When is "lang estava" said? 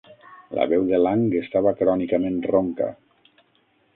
1.07-1.75